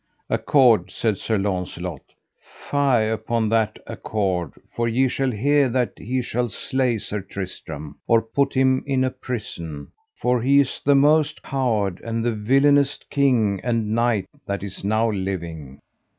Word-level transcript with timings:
Accord, 0.31 0.89
said 0.89 1.17
Sir 1.19 1.37
Launcelot, 1.37 2.01
fie 2.41 3.07
upon 3.07 3.49
that 3.49 3.77
accord, 3.85 4.53
for 4.75 4.87
ye 4.87 5.07
shall 5.07 5.29
hear 5.29 5.69
that 5.69 5.93
he 5.95 6.23
shall 6.23 6.49
slay 6.49 6.97
Sir 6.97 7.21
Tristram, 7.21 7.99
or 8.07 8.19
put 8.23 8.55
him 8.55 8.83
in 8.87 9.03
a 9.03 9.11
prison, 9.11 9.91
for 10.19 10.41
he 10.41 10.59
is 10.59 10.81
the 10.83 10.95
most 10.95 11.43
coward 11.43 12.01
and 12.03 12.25
the 12.25 12.31
villainest 12.33 13.11
king 13.11 13.61
and 13.63 13.93
knight 13.93 14.25
that 14.47 14.63
is 14.63 14.83
now 14.83 15.07
living. 15.11 15.79